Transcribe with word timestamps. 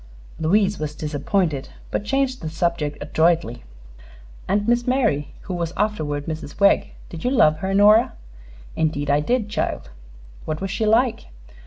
Louise 0.39 0.79
was 0.79 0.95
disappointed, 0.95 1.69
but 1.91 2.03
changed 2.03 2.41
the 2.41 2.49
subject 2.49 2.97
adroitly. 3.01 3.63
"And 4.47 4.67
Miss 4.67 4.87
Mary, 4.87 5.27
who 5.41 5.53
was 5.53 5.73
afterward 5.77 6.25
Mrs. 6.25 6.59
Wegg. 6.59 6.93
Did 7.09 7.23
you 7.23 7.29
love 7.29 7.59
her, 7.59 7.71
Nora?" 7.75 8.13
"Indeed 8.75 9.11
I 9.11 9.19
did, 9.19 9.47
child." 9.47 9.91
"What 10.45 10.59
was 10.59 10.71
she 10.71 10.87
like?" 10.87 11.25